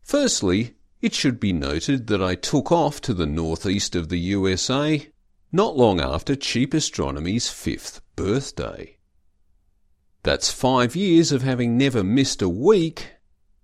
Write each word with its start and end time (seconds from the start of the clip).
Firstly, 0.03 0.75
it 1.01 1.15
should 1.15 1.39
be 1.39 1.51
noted 1.51 2.05
that 2.05 2.21
I 2.21 2.35
took 2.35 2.71
off 2.71 3.01
to 3.01 3.15
the 3.15 3.25
northeast 3.25 3.95
of 3.95 4.09
the 4.09 4.19
USA 4.19 5.07
not 5.51 5.75
long 5.75 5.99
after 5.99 6.35
Cheap 6.35 6.75
Astronomy's 6.75 7.49
fifth 7.49 7.99
birthday. 8.15 8.99
That's 10.23 10.51
five 10.51 10.95
years 10.95 11.31
of 11.31 11.41
having 11.41 11.79
never 11.79 12.04
missed 12.04 12.43
a 12.43 12.50
week, 12.50 13.14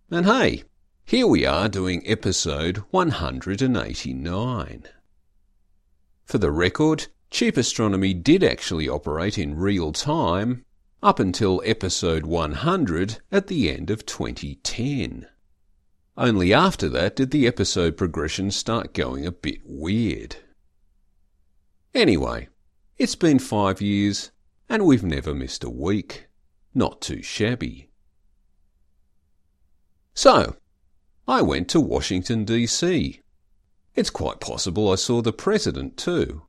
and 0.10 0.26
hey, 0.26 0.64
here 1.06 1.28
we 1.28 1.46
are 1.46 1.70
doing 1.70 2.02
episode 2.04 2.78
189. 2.90 4.84
For 6.26 6.38
the 6.40 6.52
record, 6.52 7.08
Cheap 7.30 7.58
Astronomy 7.58 8.16
did 8.16 8.44
actually 8.44 8.90
operate 8.90 9.38
in 9.38 9.56
real 9.56 9.92
time 9.92 10.66
up 11.04 11.20
until 11.20 11.62
episode 11.64 12.26
100 12.26 13.20
at 13.32 13.46
the 13.46 13.70
end 13.72 13.92
of 13.92 14.08
2010. 14.08 15.28
Only 16.18 16.54
after 16.56 16.90
that 16.90 17.16
did 17.16 17.30
the 17.30 17.46
episode 17.46 17.96
progression 17.96 18.50
start 18.50 18.96
going 18.96 19.28
a 19.28 19.32
bit 19.32 19.60
weird. 19.64 20.38
Anyway, 21.94 22.50
it's 22.98 23.16
been 23.16 23.38
five 23.38 23.80
years 23.80 24.32
and 24.68 24.88
we've 24.88 25.04
never 25.04 25.36
missed 25.36 25.64
a 25.64 25.70
week. 25.70 26.27
Not 26.78 27.02
too 27.02 27.24
shabby. 27.24 27.90
So, 30.14 30.58
I 31.28 31.42
went 31.42 31.70
to 31.70 31.82
Washington, 31.82 32.46
D.C. 32.46 33.20
It's 33.96 34.12
quite 34.12 34.40
possible 34.40 34.92
I 34.92 34.94
saw 34.94 35.24
the 35.24 35.34
President 35.34 35.98
too. 35.98 36.44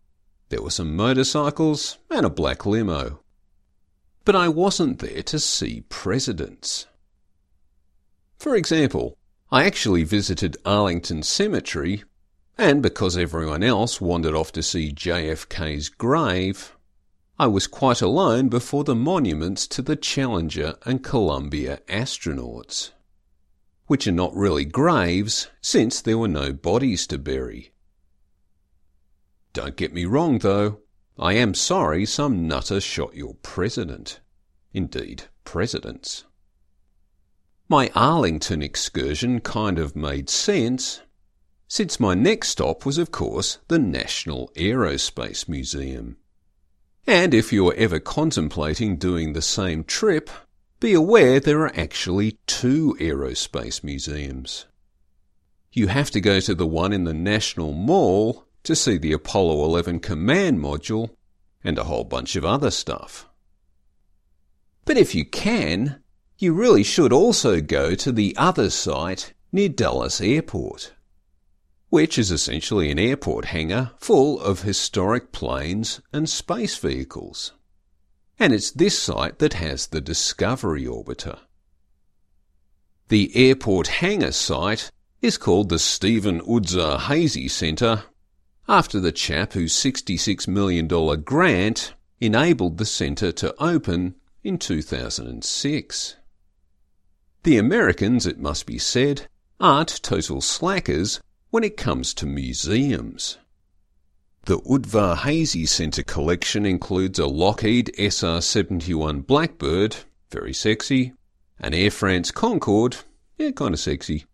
There 0.51 0.61
were 0.61 0.69
some 0.69 0.95
motorcycles 0.95 1.97
and 2.11 2.27
a 2.27 2.31
black 2.31 2.67
limo. 2.67 3.21
But 4.27 4.37
I 4.37 4.49
wasn't 4.49 4.99
there 4.99 5.23
to 5.23 5.39
see 5.39 5.85
presidents. 5.89 6.85
For 8.39 8.55
example, 8.55 9.17
I 9.51 9.65
actually 9.65 10.05
visited 10.05 10.59
Arlington 10.63 11.23
Cemetery, 11.23 12.05
and 12.59 12.83
because 12.83 13.17
everyone 13.17 13.63
else 13.63 13.99
wandered 13.99 14.35
off 14.35 14.53
to 14.53 14.63
see 14.63 14.93
JFK's 14.93 15.89
grave, 15.89 16.77
I 17.39 17.47
was 17.47 17.67
quite 17.67 18.03
alone 18.03 18.49
before 18.49 18.85
the 18.85 18.95
monuments 18.95 19.67
to 19.69 19.83
the 19.83 19.97
Challenger 19.97 20.77
and 20.85 21.05
Columbia 21.05 21.81
astronauts 21.89 22.91
which 23.89 24.07
are 24.07 24.13
not 24.13 24.37
really 24.37 24.67
graves 24.67 25.49
since 25.61 26.01
there 26.01 26.19
were 26.19 26.29
no 26.29 26.53
bodies 26.53 27.07
to 27.07 27.19
bury. 27.19 27.73
Don't 29.55 29.77
get 29.77 29.95
me 29.95 30.05
wrong 30.05 30.39
though, 30.39 30.81
I 31.19 31.33
am 31.33 31.55
sorry 31.55 32.05
some 32.05 32.47
nutter 32.47 32.81
shot 32.81 33.17
your 33.17 33.35
president. 33.37 34.21
Indeed, 34.73 35.25
presidents. 35.43 36.25
My 37.69 37.91
Arlington 37.95 38.63
excursion 38.63 39.41
kind 39.41 39.79
of 39.79 39.97
made 39.97 40.29
sense, 40.29 41.01
since 41.67 41.99
my 41.99 42.15
next 42.15 42.49
stop 42.49 42.87
was, 42.87 42.99
of 42.99 43.11
course, 43.11 43.59
the 43.69 43.79
National 43.79 44.53
Aerospace 44.55 45.49
Museum. 45.49 46.19
And 47.09 47.33
if 47.33 47.55
you 47.55 47.67
are 47.71 47.75
ever 47.75 48.01
contemplating 48.01 48.97
doing 48.97 49.33
the 49.33 49.41
same 49.41 49.83
trip, 49.83 50.29
be 50.79 50.93
aware 50.93 51.41
there 51.41 51.63
are 51.63 51.73
actually 51.75 52.33
two 52.47 52.99
aerospace 53.01 53.83
museums. 53.83 54.67
You 55.73 55.87
have 55.87 56.11
to 56.11 56.21
go 56.21 56.39
to 56.41 56.55
the 56.55 56.67
one 56.67 56.93
in 56.93 57.05
the 57.05 57.15
National 57.15 57.73
Mall 57.73 58.45
to 58.63 58.77
see 58.77 58.99
the 58.99 59.15
Apollo 59.15 59.65
11 59.65 60.01
command 60.01 60.59
module 60.59 61.09
and 61.65 61.79
a 61.79 61.85
whole 61.85 62.05
bunch 62.05 62.37
of 62.37 62.45
other 62.45 62.71
stuff. 62.71 63.27
But 64.85 64.99
if 64.99 65.15
you 65.15 65.25
can, 65.25 66.03
you 66.37 66.53
really 66.53 66.83
should 66.83 67.11
also 67.11 67.63
go 67.63 67.95
to 67.95 68.13
the 68.13 68.37
other 68.37 68.69
site 68.69 69.33
near 69.51 69.71
Dulles 69.71 70.21
Airport, 70.21 70.93
which 71.91 72.19
is 72.19 72.31
essentially 72.31 72.91
an 72.91 72.99
airport 72.99 73.47
hangar 73.47 73.93
full 73.99 74.41
of 74.41 74.63
historic 74.63 75.33
planes 75.33 76.01
and 76.13 76.29
space 76.29 76.77
vehicles 76.77 77.53
and 78.39 78.53
it's 78.53 78.71
this 78.71 78.99
site 78.99 79.39
that 79.39 79.55
has 79.55 79.89
the 79.89 80.01
Discovery 80.01 80.85
Orbiter. 80.85 81.41
The 83.09 83.35
airport 83.35 83.89
hangar 83.89 84.33
site 84.33 84.91
is 85.21 85.39
called 85.39 85.69
the 85.69 85.79
Stephen 85.79 86.41
Udvar-Hazy 86.43 87.49
Centre 87.49 88.05
after 88.69 89.01
the 89.01 89.13
chap 89.13 89.55
whose 89.55 89.75
$66 89.75 90.47
million 90.47 90.87
grant 90.87 91.95
enabled 92.21 92.79
the 92.79 92.85
centre 92.85 93.33
to 93.33 93.55
open 93.59 94.15
in 94.45 94.59
2006. 94.59 96.17
The 97.43 97.59
Americans, 97.59 98.27
it 98.27 98.39
must 98.39 98.67
be 98.67 98.79
said, 98.79 99.27
aren't 99.59 100.03
total 100.03 100.41
slackers 100.41 101.21
when 101.51 101.65
it 101.65 101.77
comes 101.77 102.13
to 102.15 102.27
museums. 102.27 103.39
The 104.45 104.59
Udvar-Hazy 104.61 105.67
Centre 105.67 106.03
collection 106.03 106.65
includes 106.65 107.19
a 107.19 107.27
Lockheed 107.27 107.91
SR-71 107.99 109.27
Blackbird, 109.27 109.97
very 110.31 110.55
sexy, 110.55 111.13
an 111.59 111.75
Air 111.75 111.91
France 111.91 112.31
Concorde, 112.31 112.97
yeah, 113.37 113.51
kind 113.51 113.75
of 113.75 113.81
sexy, 113.81 114.25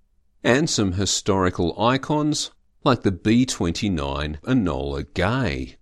and 0.42 0.69
some 0.69 0.92
historical 0.92 1.80
icons 1.80 2.50
like 2.84 3.03
the 3.03 3.12
B-29 3.12 4.41
Enola 4.42 5.06
Gay. 5.14 5.76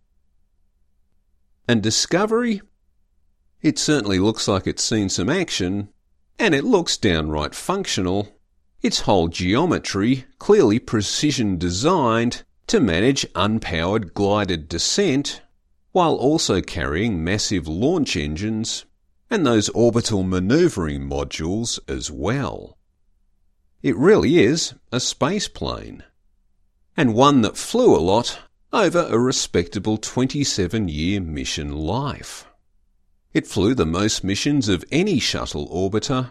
And 1.66 1.82
Discovery? 1.82 2.62
It 3.60 3.78
certainly 3.78 4.18
looks 4.18 4.48
like 4.48 4.66
it's 4.66 4.82
seen 4.82 5.08
some 5.08 5.28
action, 5.28 5.88
and 6.38 6.54
it 6.54 6.64
looks 6.64 6.96
downright 6.96 7.54
functional. 7.54 8.36
Its 8.82 9.00
whole 9.00 9.28
geometry 9.28 10.24
clearly 10.38 10.78
precision 10.78 11.56
designed 11.56 12.42
to 12.66 12.80
manage 12.80 13.24
unpowered 13.34 14.12
glided 14.12 14.68
descent 14.68 15.40
while 15.92 16.14
also 16.14 16.60
carrying 16.60 17.22
massive 17.22 17.68
launch 17.68 18.16
engines 18.16 18.84
and 19.30 19.46
those 19.46 19.68
orbital 19.70 20.22
maneuvering 20.22 21.08
modules 21.08 21.78
as 21.88 22.10
well. 22.10 22.76
It 23.82 23.96
really 23.96 24.38
is 24.38 24.74
a 24.90 25.00
space 25.00 25.48
plane, 25.48 26.02
and 26.96 27.14
one 27.14 27.42
that 27.42 27.56
flew 27.56 27.96
a 27.96 27.98
lot 27.98 28.40
over 28.72 29.06
a 29.08 29.18
respectable 29.18 29.96
27 29.96 30.88
year 30.88 31.20
mission 31.20 31.72
life. 31.72 32.46
It 33.32 33.46
flew 33.46 33.74
the 33.74 33.86
most 33.86 34.24
missions 34.24 34.68
of 34.68 34.84
any 34.90 35.18
shuttle 35.18 35.68
orbiter, 35.68 36.30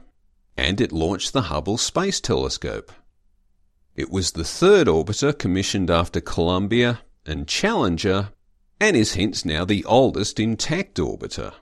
and 0.58 0.82
it 0.82 0.92
launched 0.92 1.34
the 1.34 1.44
Hubble 1.44 1.78
Space 1.78 2.20
Telescope. 2.20 2.92
It 3.96 4.10
was 4.10 4.32
the 4.32 4.44
third 4.44 4.88
orbiter 4.88 5.38
commissioned 5.38 5.90
after 5.90 6.22
Columbia 6.22 7.02
and 7.26 7.48
Challenger, 7.48 8.30
and 8.80 8.96
is 8.96 9.16
hence 9.16 9.46
now 9.46 9.66
the 9.66 9.86
oldest 9.86 10.40
intact 10.40 10.98
orbiter. 10.98 11.54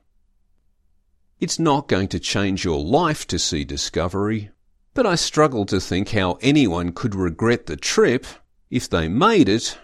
It's 1.39 1.59
not 1.59 1.87
going 1.87 2.09
to 2.09 2.19
change 2.19 2.65
your 2.65 2.83
life 2.83 3.25
to 3.27 3.39
see 3.39 3.63
Discovery, 3.63 4.51
but 4.93 5.05
I 5.05 5.15
struggle 5.15 5.65
to 5.67 5.79
think 5.79 6.09
how 6.09 6.37
anyone 6.41 6.91
could 6.91 7.15
regret 7.15 7.65
the 7.65 7.77
trip 7.77 8.25
if 8.69 8.89
they 8.89 9.07
made 9.07 9.49
it, 9.49 9.77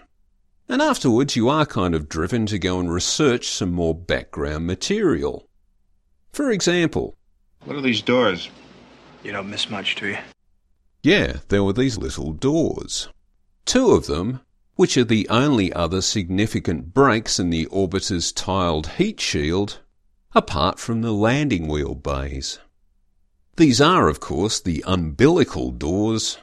and 0.68 0.82
afterwards 0.82 1.36
you 1.36 1.48
are 1.48 1.66
kind 1.66 1.94
of 1.94 2.08
driven 2.08 2.46
to 2.46 2.58
go 2.58 2.78
and 2.78 2.92
research 2.92 3.48
some 3.48 3.72
more 3.72 3.94
background 3.94 4.66
material. 4.66 5.48
For 6.32 6.50
example, 6.50 7.16
What 7.64 7.76
are 7.76 7.82
these 7.82 8.02
doors? 8.02 8.50
You 9.22 9.32
don't 9.32 9.50
miss 9.50 9.70
much, 9.70 9.96
do 9.96 10.08
you? 10.08 10.18
Yeah, 11.02 11.38
there 11.48 11.64
were 11.64 11.72
these 11.72 11.98
little 11.98 12.32
doors. 12.32 13.08
Two 13.64 13.92
of 13.92 14.06
them, 14.06 14.40
which 14.74 14.96
are 14.96 15.04
the 15.04 15.28
only 15.28 15.72
other 15.72 16.00
significant 16.02 16.92
breaks 16.92 17.38
in 17.38 17.50
the 17.50 17.66
orbiter's 17.66 18.32
tiled 18.32 18.88
heat 18.98 19.20
shield, 19.20 19.80
apart 20.34 20.78
from 20.78 21.02
the 21.02 21.12
landing 21.12 21.66
wheel 21.66 21.94
bays. 21.94 22.58
These 23.56 23.80
are, 23.80 24.08
of 24.08 24.20
course, 24.20 24.60
the 24.60 24.84
umbilical 24.86 25.70
doors, 25.70 26.38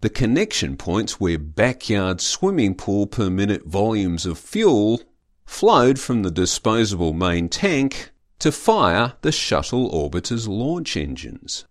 the 0.00 0.08
connection 0.08 0.76
points 0.76 1.20
where 1.20 1.38
backyard 1.38 2.20
swimming 2.20 2.74
pool 2.74 3.06
per 3.06 3.28
minute 3.28 3.66
volumes 3.66 4.24
of 4.24 4.38
fuel 4.38 5.02
flowed 5.44 5.98
from 5.98 6.22
the 6.22 6.30
disposable 6.30 7.12
main 7.12 7.48
tank 7.48 8.12
to 8.38 8.50
fire 8.50 9.14
the 9.20 9.32
shuttle 9.32 9.88
orbiter's 9.90 10.48
launch 10.48 10.96
engines. 10.96 11.66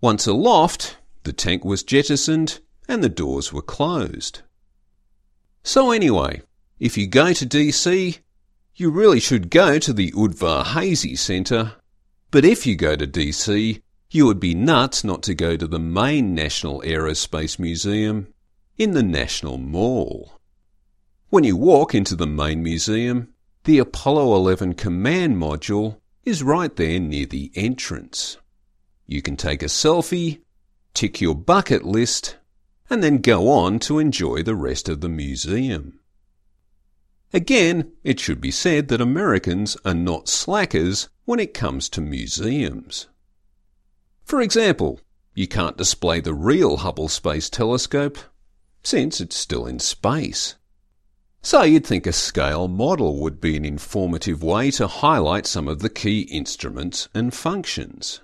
Once 0.00 0.26
aloft, 0.26 0.96
the 1.24 1.32
tank 1.32 1.64
was 1.64 1.82
jettisoned 1.82 2.60
and 2.86 3.02
the 3.02 3.08
doors 3.08 3.52
were 3.52 3.62
closed. 3.62 4.42
So 5.62 5.90
anyway, 5.90 6.42
if 6.78 6.96
you 6.96 7.06
go 7.06 7.32
to 7.32 7.46
DC, 7.46 8.18
you 8.76 8.90
really 8.90 9.20
should 9.20 9.50
go 9.50 9.78
to 9.78 9.92
the 9.92 10.12
Udvar-Hazy 10.12 11.16
Centre, 11.16 11.72
but 12.30 12.44
if 12.44 12.66
you 12.66 12.76
go 12.76 12.94
to 12.94 13.06
DC, 13.06 13.82
You 14.10 14.24
would 14.24 14.40
be 14.40 14.54
nuts 14.54 15.04
not 15.04 15.22
to 15.24 15.34
go 15.34 15.54
to 15.58 15.66
the 15.66 15.78
main 15.78 16.34
National 16.34 16.80
Aerospace 16.80 17.58
Museum 17.58 18.32
in 18.78 18.92
the 18.92 19.02
National 19.02 19.58
Mall. 19.58 20.40
When 21.28 21.44
you 21.44 21.58
walk 21.58 21.94
into 21.94 22.16
the 22.16 22.26
main 22.26 22.62
museum, 22.62 23.34
the 23.64 23.78
Apollo 23.78 24.34
11 24.34 24.74
command 24.74 25.36
module 25.36 25.98
is 26.24 26.42
right 26.42 26.74
there 26.74 26.98
near 26.98 27.26
the 27.26 27.52
entrance. 27.54 28.38
You 29.10 29.22
can 29.22 29.38
take 29.38 29.62
a 29.62 29.66
selfie, 29.66 30.42
tick 30.92 31.18
your 31.18 31.34
bucket 31.34 31.82
list, 31.82 32.36
and 32.90 33.02
then 33.02 33.18
go 33.18 33.48
on 33.48 33.78
to 33.80 33.98
enjoy 33.98 34.42
the 34.42 34.54
rest 34.54 34.86
of 34.86 35.00
the 35.00 35.08
museum. 35.08 35.98
Again, 37.32 37.92
it 38.04 38.20
should 38.20 38.38
be 38.38 38.50
said 38.50 38.88
that 38.88 39.00
Americans 39.00 39.78
are 39.82 39.94
not 39.94 40.28
slackers 40.28 41.08
when 41.24 41.40
it 41.40 41.54
comes 41.54 41.88
to 41.88 42.02
museums. 42.02 43.06
For 44.24 44.42
example, 44.42 45.00
you 45.34 45.48
can't 45.48 45.78
display 45.78 46.20
the 46.20 46.34
real 46.34 46.76
Hubble 46.76 47.08
Space 47.08 47.48
Telescope 47.48 48.18
since 48.82 49.22
it's 49.22 49.36
still 49.36 49.66
in 49.66 49.78
space. 49.78 50.56
So 51.40 51.62
you'd 51.62 51.86
think 51.86 52.06
a 52.06 52.12
scale 52.12 52.68
model 52.68 53.20
would 53.22 53.40
be 53.40 53.56
an 53.56 53.64
informative 53.64 54.42
way 54.42 54.70
to 54.72 54.86
highlight 54.86 55.46
some 55.46 55.66
of 55.66 55.78
the 55.78 55.88
key 55.88 56.22
instruments 56.22 57.08
and 57.14 57.32
functions. 57.32 58.20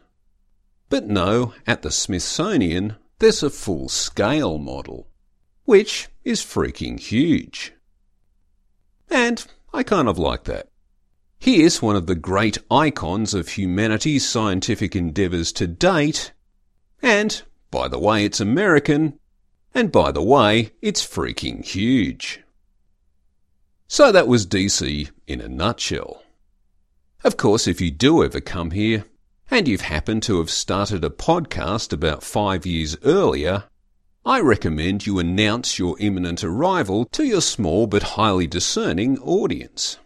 But 0.95 1.09
no, 1.09 1.55
at 1.67 1.83
the 1.83 1.91
Smithsonian, 1.91 2.95
there's 3.19 3.43
a 3.43 3.51
full 3.51 3.89
scale 3.89 4.59
model, 4.59 5.09
which 5.65 6.07
is 6.23 6.41
freaking 6.41 7.01
huge. 7.01 7.73
And 9.11 9.45
I 9.73 9.83
kind 9.83 10.07
of 10.07 10.21
like 10.21 10.45
that. 10.45 10.69
Here's 11.41 11.83
one 11.83 11.97
of 11.97 12.07
the 12.07 12.15
great 12.15 12.59
icons 12.71 13.35
of 13.35 13.49
humanity's 13.49 14.25
scientific 14.25 14.95
endeavours 14.95 15.51
to 15.55 15.67
date, 15.67 16.31
and, 17.03 17.43
by 17.73 17.89
the 17.89 17.99
way, 17.99 18.25
it's 18.25 18.39
American, 18.39 19.19
and 19.75 19.91
by 19.91 20.13
the 20.13 20.23
way, 20.23 20.75
it's 20.81 21.05
freaking 21.05 21.65
huge. 21.65 22.39
So 23.89 24.13
that 24.13 24.29
was 24.29 24.47
DC 24.47 25.11
in 25.27 25.41
a 25.41 25.49
nutshell. 25.49 26.23
Of 27.25 27.37
course, 27.37 27.67
if 27.67 27.81
you 27.81 27.91
do 27.91 28.23
ever 28.23 28.41
come 28.41 28.71
here, 28.71 29.07
and 29.51 29.69
you've 29.69 29.83
happened 29.83 30.23
to 30.25 30.39
have 30.39 30.51
started 30.51 31.05
a 31.05 31.11
podcast 31.11 31.93
about 31.93 32.23
five 32.23 32.65
years 32.65 32.97
earlier, 33.05 33.65
I 34.27 34.41
recommend 34.41 35.07
you 35.07 35.19
announce 35.19 35.79
your 35.79 35.97
imminent 36.01 36.43
arrival 36.43 37.05
to 37.13 37.25
your 37.25 37.43
small 37.43 37.87
but 37.87 38.15
highly 38.15 38.47
discerning 38.47 39.19
audience. 39.19 39.99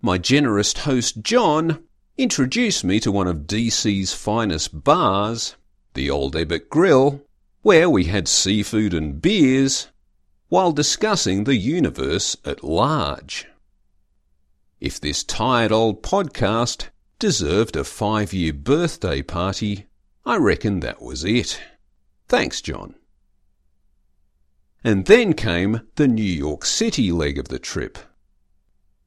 My 0.00 0.16
generous 0.16 0.72
host 0.72 1.20
John 1.22 1.84
introduced 2.16 2.82
me 2.82 2.98
to 3.00 3.12
one 3.12 3.26
of 3.26 3.46
DC's 3.46 4.14
finest 4.14 4.84
bars, 4.84 5.56
the 5.92 6.08
Old 6.10 6.34
Ebbitt 6.34 6.70
Grill, 6.70 7.20
where 7.60 7.90
we 7.90 8.04
had 8.04 8.26
seafood 8.26 8.94
and 8.94 9.20
beers 9.20 9.88
while 10.48 10.72
discussing 10.72 11.44
the 11.44 11.56
universe 11.56 12.36
at 12.44 12.64
large. 12.64 13.46
If 14.80 14.98
this 14.98 15.22
tired 15.22 15.72
old 15.72 16.02
podcast 16.02 16.88
deserved 17.20 17.76
a 17.76 17.84
five 17.84 18.32
year 18.32 18.52
birthday 18.52 19.22
party, 19.22 19.86
I 20.24 20.36
reckon 20.36 20.80
that 20.80 21.00
was 21.00 21.24
it. 21.24 21.60
Thanks, 22.26 22.60
John. 22.60 22.96
And 24.82 25.04
then 25.06 25.34
came 25.34 25.82
the 25.96 26.08
New 26.08 26.22
York 26.22 26.64
City 26.64 27.12
leg 27.12 27.38
of 27.38 27.48
the 27.48 27.58
trip. 27.58 27.98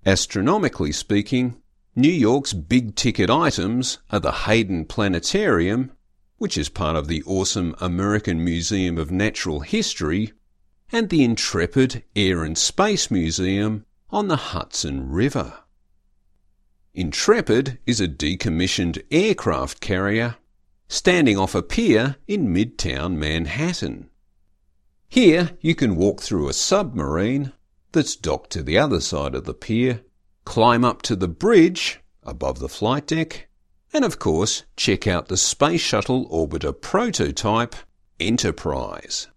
Astronomically 0.06 0.92
speaking, 0.92 1.62
New 1.96 2.12
York's 2.12 2.54
big 2.54 2.96
ticket 2.96 3.30
items 3.30 3.98
are 4.12 4.20
the 4.20 4.32
Hayden 4.32 4.86
Planetarium, 4.86 5.92
which 6.38 6.58
is 6.58 6.70
part 6.70 6.96
of 6.96 7.08
the 7.08 7.24
awesome 7.24 7.76
American 7.80 8.44
Museum 8.44 8.98
of 8.98 9.12
Natural 9.12 9.62
History, 9.62 10.34
and 10.92 11.10
the 11.10 11.24
Intrepid 11.24 12.04
Air 12.16 12.44
and 12.44 12.58
Space 12.58 13.10
Museum 13.10 13.86
on 14.12 14.28
the 14.28 14.36
Hudson 14.36 15.10
River. 15.10 15.63
Intrepid 16.96 17.80
is 17.88 18.00
a 18.00 18.08
decommissioned 18.08 19.04
aircraft 19.10 19.82
carrier 19.82 20.36
standing 20.88 21.40
off 21.40 21.56
a 21.56 21.64
pier 21.64 22.18
in 22.28 22.54
midtown 22.54 23.16
Manhattan. 23.16 24.12
Here 25.10 25.58
you 25.60 25.74
can 25.74 25.96
walk 25.96 26.22
through 26.22 26.48
a 26.48 26.54
submarine 26.54 27.52
that's 27.94 28.16
docked 28.16 28.52
to 28.52 28.62
the 28.62 28.78
other 28.78 29.02
side 29.02 29.34
of 29.34 29.46
the 29.46 29.56
pier, 29.56 30.02
climb 30.46 30.86
up 30.86 31.02
to 31.04 31.16
the 31.16 31.28
bridge 31.28 32.00
above 32.22 32.60
the 32.60 32.70
flight 32.70 33.08
deck, 33.08 33.50
and 33.92 34.06
of 34.06 34.20
course 34.20 34.62
check 34.78 35.08
out 35.08 35.30
the 35.30 35.38
Space 35.38 35.82
Shuttle 35.82 36.30
Orbiter 36.30 36.80
prototype, 36.80 37.76
Enterprise, 38.20 39.30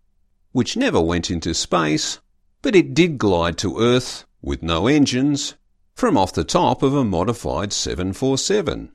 which 0.53 0.77
never 0.77 1.01
went 1.01 1.31
into 1.31 1.55
space, 1.55 2.21
but 2.61 2.77
it 2.77 2.93
did 2.93 3.17
glide 3.17 3.57
to 3.59 3.81
Earth 3.81 4.27
with 4.43 4.63
no 4.63 4.87
engines 4.89 5.55
from 5.97 6.19
off 6.19 6.35
the 6.35 6.45
top 6.45 6.83
of 6.83 6.95
a 6.95 7.03
modified 7.03 7.73
747, 7.73 8.93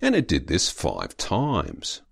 and 0.00 0.16
it 0.16 0.26
did 0.26 0.48
this 0.48 0.70
five 0.70 1.16
times. 1.16 2.02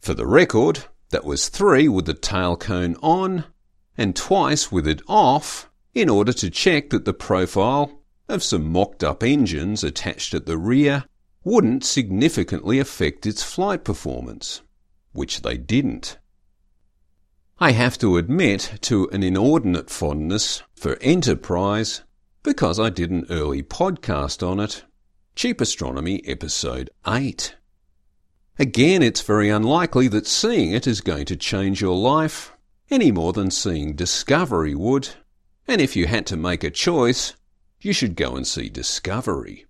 For 0.00 0.14
the 0.14 0.26
record, 0.26 0.84
that 1.10 1.24
was 1.24 1.48
three 1.48 1.88
with 1.88 2.06
the 2.06 2.14
tail 2.14 2.56
cone 2.56 2.94
on 3.02 3.44
and 3.98 4.14
twice 4.14 4.70
with 4.70 4.86
it 4.86 5.02
off 5.08 5.68
in 5.92 6.08
order 6.08 6.32
to 6.32 6.48
check 6.48 6.90
that 6.90 7.04
the 7.04 7.12
profile 7.12 8.00
of 8.28 8.44
some 8.44 8.70
mocked 8.70 9.02
up 9.02 9.24
engines 9.24 9.82
attached 9.82 10.32
at 10.32 10.46
the 10.46 10.56
rear 10.56 11.04
wouldn't 11.42 11.82
significantly 11.82 12.78
affect 12.78 13.26
its 13.26 13.42
flight 13.42 13.82
performance, 13.82 14.62
which 15.10 15.42
they 15.42 15.56
didn't. 15.56 16.18
I 17.58 17.72
have 17.72 17.98
to 17.98 18.16
admit 18.16 18.74
to 18.82 19.08
an 19.08 19.24
inordinate 19.24 19.90
fondness 19.90 20.62
for 20.76 20.96
Enterprise 21.00 22.02
because 22.42 22.80
I 22.80 22.88
did 22.88 23.10
an 23.10 23.26
early 23.28 23.62
podcast 23.62 24.46
on 24.46 24.60
it, 24.60 24.84
Cheap 25.36 25.60
Astronomy 25.60 26.22
Episode 26.26 26.88
8. 27.06 27.54
Again, 28.58 29.02
it's 29.02 29.20
very 29.20 29.50
unlikely 29.50 30.08
that 30.08 30.26
seeing 30.26 30.72
it 30.72 30.86
is 30.86 31.02
going 31.02 31.26
to 31.26 31.36
change 31.36 31.82
your 31.82 31.96
life 31.96 32.52
any 32.90 33.12
more 33.12 33.32
than 33.32 33.50
seeing 33.50 33.94
Discovery 33.94 34.74
would. 34.74 35.10
And 35.68 35.82
if 35.82 35.94
you 35.94 36.06
had 36.06 36.26
to 36.26 36.36
make 36.36 36.64
a 36.64 36.70
choice, 36.70 37.34
you 37.80 37.92
should 37.92 38.16
go 38.16 38.36
and 38.36 38.46
see 38.46 38.70
Discovery. 38.70 39.66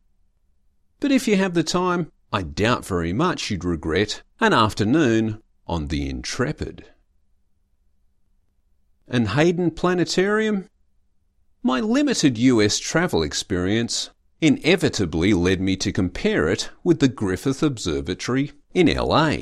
But 1.00 1.12
if 1.12 1.26
you 1.26 1.37
have 1.37 1.55
the 1.55 1.64
time, 1.64 2.12
I 2.32 2.43
doubt 2.43 2.87
very 2.87 3.12
much 3.12 3.50
you'd 3.50 3.64
regret 3.64 4.22
an 4.38 4.52
afternoon 4.52 5.43
on 5.67 5.89
the 5.89 6.08
Intrepid. 6.08 6.86
And 9.08 9.31
Hayden 9.31 9.72
Planetarium? 9.72 10.69
My 11.62 11.81
limited 11.81 12.38
US 12.38 12.79
travel 12.79 13.22
experience 13.22 14.08
inevitably 14.40 15.34
led 15.34 15.60
me 15.60 15.76
to 15.76 15.93
compare 15.93 16.48
it 16.48 16.70
with 16.82 17.00
the 17.00 17.08
Griffith 17.08 17.62
Observatory 17.62 18.52
in 18.72 18.86
LA. 18.86 19.36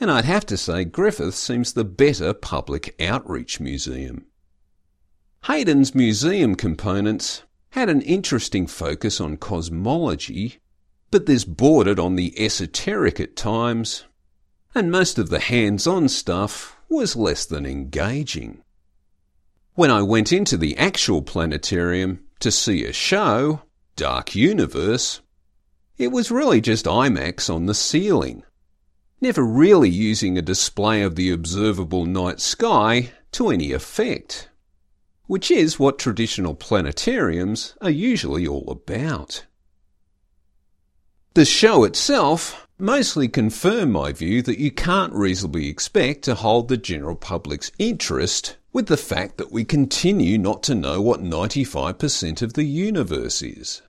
And 0.00 0.10
I'd 0.10 0.24
have 0.24 0.44
to 0.46 0.56
say 0.56 0.84
Griffith 0.84 1.36
seems 1.36 1.72
the 1.72 1.84
better 1.84 2.34
public 2.34 2.96
outreach 3.00 3.60
museum. 3.60 4.26
Hayden's 5.44 5.94
museum 5.94 6.56
components 6.56 7.44
had 7.70 7.88
an 7.88 8.02
interesting 8.02 8.66
focus 8.66 9.20
on 9.20 9.36
cosmology, 9.36 10.58
but 11.12 11.26
this 11.26 11.44
bordered 11.44 12.00
on 12.00 12.16
the 12.16 12.34
esoteric 12.36 13.20
at 13.20 13.36
times, 13.36 14.04
and 14.74 14.90
most 14.90 15.16
of 15.16 15.30
the 15.30 15.38
hands-on 15.38 16.08
stuff 16.08 16.76
was 16.88 17.14
less 17.14 17.46
than 17.46 17.66
engaging. 17.66 18.64
When 19.74 19.90
I 19.90 20.02
went 20.02 20.34
into 20.34 20.58
the 20.58 20.76
actual 20.76 21.22
planetarium 21.22 22.20
to 22.40 22.50
see 22.50 22.84
a 22.84 22.92
show, 22.92 23.62
Dark 23.96 24.34
Universe, 24.34 25.22
it 25.96 26.08
was 26.08 26.30
really 26.30 26.60
just 26.60 26.84
IMAX 26.84 27.48
on 27.48 27.64
the 27.64 27.74
ceiling, 27.74 28.42
never 29.22 29.42
really 29.42 29.88
using 29.88 30.36
a 30.36 30.42
display 30.42 31.00
of 31.00 31.14
the 31.14 31.30
observable 31.30 32.04
night 32.04 32.38
sky 32.38 33.12
to 33.32 33.48
any 33.48 33.72
effect, 33.72 34.50
which 35.26 35.50
is 35.50 35.78
what 35.78 35.98
traditional 35.98 36.54
planetariums 36.54 37.74
are 37.80 37.88
usually 37.88 38.46
all 38.46 38.70
about. 38.70 39.46
The 41.32 41.46
show 41.46 41.84
itself 41.84 42.68
mostly 42.76 43.26
confirmed 43.26 43.92
my 43.92 44.12
view 44.12 44.42
that 44.42 44.58
you 44.58 44.70
can't 44.70 45.14
reasonably 45.14 45.68
expect 45.68 46.24
to 46.24 46.34
hold 46.34 46.68
the 46.68 46.76
general 46.76 47.16
public's 47.16 47.72
interest 47.78 48.58
with 48.72 48.86
the 48.86 48.96
fact 48.96 49.36
that 49.36 49.52
we 49.52 49.64
continue 49.64 50.38
not 50.38 50.62
to 50.62 50.74
know 50.74 51.00
what 51.00 51.22
95% 51.22 52.42
of 52.42 52.54
the 52.54 52.64
universe 52.64 53.42
is. 53.42 53.82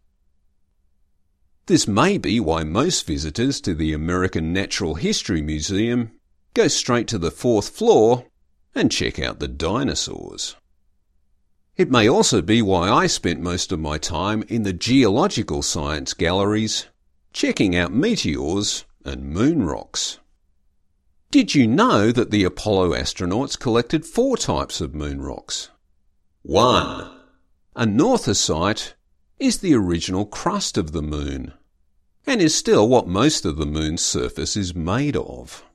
This 1.67 1.87
may 1.87 2.17
be 2.17 2.41
why 2.41 2.63
most 2.63 3.07
visitors 3.07 3.61
to 3.61 3.73
the 3.73 3.93
American 3.93 4.51
Natural 4.51 4.95
History 4.95 5.41
Museum 5.41 6.11
go 6.53 6.67
straight 6.67 7.07
to 7.07 7.17
the 7.17 7.31
fourth 7.31 7.69
floor 7.69 8.25
and 8.75 8.91
check 8.91 9.17
out 9.17 9.39
the 9.39 9.47
dinosaurs. 9.47 10.55
It 11.77 11.89
may 11.89 12.07
also 12.07 12.41
be 12.41 12.61
why 12.61 12.89
I 12.89 13.07
spent 13.07 13.39
most 13.39 13.71
of 13.71 13.79
my 13.79 13.97
time 13.97 14.43
in 14.49 14.63
the 14.63 14.73
geological 14.73 15.63
science 15.63 16.13
galleries, 16.13 16.87
checking 17.31 17.75
out 17.75 17.93
meteors 17.93 18.83
and 19.05 19.31
moon 19.31 19.63
rocks. 19.63 20.19
Did 21.33 21.55
you 21.55 21.65
know 21.65 22.11
that 22.11 22.29
the 22.29 22.43
Apollo 22.43 22.91
astronauts 22.91 23.57
collected 23.57 24.05
four 24.05 24.37
types 24.37 24.79
of 24.79 24.93
moon 24.93 25.19
rocks? 25.19 25.71
1. 26.43 27.09
Anorthosite 27.75 28.93
is 29.39 29.57
the 29.57 29.73
original 29.73 30.27
crust 30.27 30.77
of 30.77 30.91
the 30.91 31.01
moon 31.01 31.53
and 32.27 32.39
is 32.39 32.53
still 32.53 32.87
what 32.87 33.07
most 33.07 33.45
of 33.45 33.57
the 33.57 33.65
moon's 33.65 34.03
surface 34.03 34.55
is 34.55 34.75
made 34.75 35.15
of. 35.15 35.65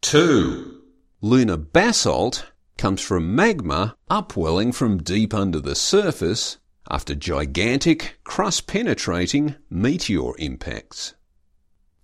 2. 0.00 0.82
Lunar 1.20 1.56
basalt 1.56 2.46
comes 2.76 3.00
from 3.00 3.36
magma 3.36 3.94
upwelling 4.10 4.72
from 4.72 5.00
deep 5.00 5.32
under 5.32 5.60
the 5.60 5.76
surface 5.76 6.58
after 6.90 7.14
gigantic, 7.14 8.18
crust 8.24 8.66
penetrating 8.66 9.54
meteor 9.70 10.36
impacts. 10.36 11.14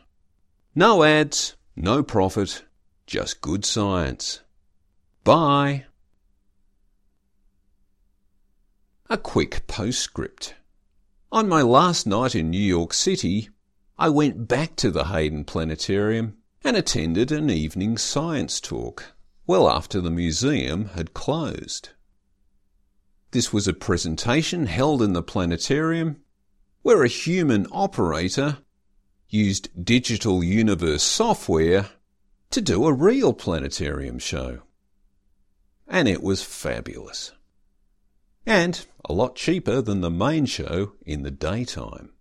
No 0.76 1.04
ads, 1.04 1.56
no 1.76 2.04
profit, 2.04 2.64
just 3.06 3.42
good 3.42 3.66
science. 3.66 4.42
Bye. 5.24 5.86
A 9.10 9.18
quick 9.18 9.68
postscript. 9.68 10.56
On 11.32 11.48
my 11.48 11.62
last 11.62 12.06
night 12.06 12.36
in 12.36 12.50
New 12.50 12.58
York 12.58 12.94
City, 12.94 13.50
I 13.98 14.10
went 14.10 14.48
back 14.48 14.76
to 14.78 14.92
the 14.92 15.06
Hayden 15.06 15.46
Planetarium 15.46 16.38
and 16.64 16.78
attended 16.78 17.32
an 17.32 17.50
evening 17.50 17.98
science 17.98 18.60
talk 18.60 19.14
well 19.46 19.70
after 19.70 20.00
the 20.00 20.12
museum 20.12 20.86
had 20.96 21.14
closed. 21.14 21.90
This 23.32 23.52
was 23.52 23.68
a 23.68 23.74
presentation 23.74 24.68
held 24.68 25.02
in 25.02 25.14
the 25.14 25.24
planetarium 25.24 26.22
where 26.82 27.04
a 27.04 27.08
human 27.08 27.68
operator 27.72 28.60
used 29.30 29.86
Digital 29.86 30.44
Universe 30.44 31.04
software 31.04 31.90
to 32.52 32.62
do 32.62 32.86
a 32.86 32.94
real 32.94 33.34
planetarium 33.34 34.20
show. 34.20 34.62
And 35.88 36.08
it 36.08 36.24
was 36.24 36.44
fabulous. 36.44 37.32
And 38.46 38.86
a 39.06 39.14
lot 39.14 39.36
cheaper 39.36 39.82
than 39.82 40.02
the 40.02 40.10
main 40.10 40.46
show 40.46 40.94
in 41.06 41.24
the 41.24 41.32
daytime. 41.32 42.13